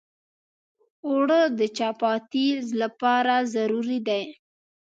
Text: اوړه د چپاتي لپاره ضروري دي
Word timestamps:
اوړه 1.07 1.41
د 1.59 1.61
چپاتي 1.77 2.47
لپاره 2.81 3.35
ضروري 3.53 3.99
دي 4.07 4.23